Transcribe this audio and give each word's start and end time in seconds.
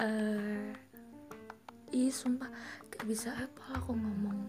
uh, 0.00 0.70
ih 1.96 2.12
sumpah. 2.12 2.50
Gak 2.92 3.04
bisa 3.04 3.32
apa 3.34 3.80
aku 3.80 3.96
ngomong? 3.96 4.48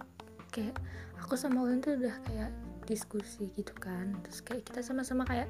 Kayak 0.52 0.78
aku 1.20 1.36
sama 1.36 1.64
Ulin 1.64 1.84
tuh 1.84 1.96
udah 1.98 2.16
kayak 2.28 2.52
diskusi 2.88 3.52
gitu 3.56 3.74
kan. 3.80 4.16
Terus 4.28 4.40
kayak 4.44 4.64
kita 4.68 4.80
sama-sama 4.84 5.24
kayak 5.28 5.50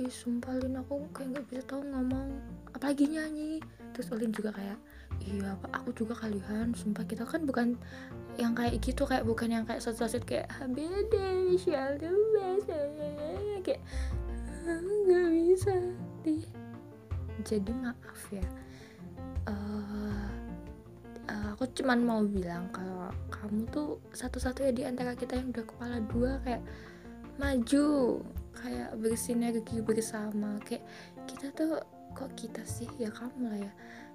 ih 0.00 0.08
sumpah 0.08 0.56
Lin 0.56 0.80
aku 0.80 1.04
kayak 1.12 1.40
gak 1.40 1.46
bisa 1.48 1.62
tau 1.68 1.82
ngomong. 1.84 2.40
Apalagi 2.72 3.08
nyanyi. 3.08 3.60
Terus 3.92 4.08
Ulin 4.12 4.32
juga 4.32 4.52
kayak 4.56 4.78
iya 5.22 5.54
aku 5.70 5.94
juga 5.94 6.18
kalian 6.18 6.74
sumpah 6.74 7.06
kita 7.06 7.22
kan 7.22 7.46
bukan 7.46 7.78
yang 8.40 8.56
kayak 8.56 8.80
gitu 8.80 9.04
kayak 9.04 9.22
bukan 9.28 9.52
yang 9.52 9.64
kayak 9.68 9.84
satu-satu 9.84 10.24
kayak 10.24 10.48
habis 10.56 10.88
HBD 10.88 11.14
ya 13.52 13.58
kayak 13.60 13.82
jadi 17.42 17.70
maaf 17.74 18.20
ya. 18.30 18.46
Eh, 19.50 20.26
eh, 21.28 21.46
aku 21.54 21.66
cuman 21.74 21.98
mau 22.02 22.22
bilang 22.22 22.70
kalau 22.70 23.10
kamu 23.30 23.66
tuh 23.70 23.88
satu-satunya 24.14 24.72
di 24.72 24.82
antara 24.86 25.18
kita 25.18 25.38
yang 25.38 25.50
udah 25.50 25.66
kepala 25.66 25.96
dua 26.06 26.38
kayak 26.46 26.62
maju 27.42 27.86
kayak 28.54 28.90
bersinergi 29.02 29.78
bersama. 29.82 30.58
Kayak 30.62 30.86
kita 31.26 31.46
tuh 31.54 31.82
kok 32.14 32.30
kita 32.38 32.62
sih? 32.62 32.88
Ya 33.00 33.10
kamu 33.10 33.50
lah 33.50 33.58
ya. 33.58 33.72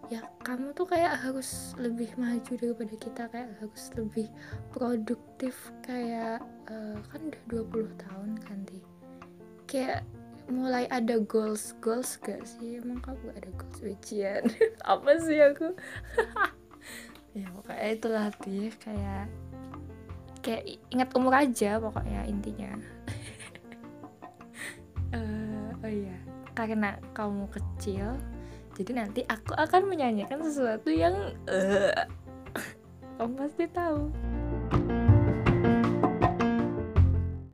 Ya 0.08 0.22
kamu 0.46 0.72
tuh 0.72 0.88
kayak 0.88 1.20
harus 1.20 1.76
lebih 1.76 2.14
maju 2.16 2.54
daripada 2.56 2.96
kita 2.96 3.24
kayak 3.28 3.50
harus 3.60 3.84
lebih 4.00 4.28
produktif 4.72 5.74
kayak 5.84 6.40
eh, 6.72 6.98
kan 7.12 7.22
udah 7.28 7.44
20 7.68 8.04
tahun 8.08 8.30
kan 8.46 8.58
Ti? 8.64 8.80
Kayak 9.68 10.08
mulai 10.48 10.88
ada 10.88 11.20
goals 11.24 11.76
goals 11.84 12.18
gak 12.20 12.44
sih? 12.44 12.80
Emang 12.80 13.04
kamu 13.04 13.36
ada 13.36 13.50
goals 13.56 13.80
ujian 13.84 14.44
apa 14.94 15.12
sih 15.22 15.40
aku? 15.42 15.74
Ya 17.38 17.54
pokoknya 17.54 17.88
itulah 17.94 18.26
Ti 18.42 18.74
kayak 18.82 19.30
kayak 20.42 20.64
ingat 20.90 21.10
umur 21.14 21.38
aja 21.38 21.78
pokoknya 21.78 22.26
intinya. 22.26 22.72
Eh, 25.16 25.72
oh 25.72 25.88
iya. 25.88 26.20
Karena 26.52 27.00
kamu 27.16 27.48
kecil 27.48 28.20
jadi 28.78 28.92
nanti 28.94 29.26
aku 29.26 29.58
akan 29.58 29.90
menyanyikan 29.90 30.38
sesuatu 30.46 30.94
yang 30.94 31.34
eh 31.50 32.06
kamu 33.18 33.34
pasti 33.34 33.66
tahu 33.74 34.14